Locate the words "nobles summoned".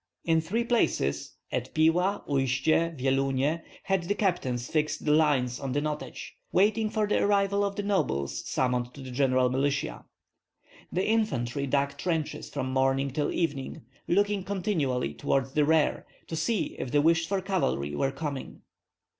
7.83-8.95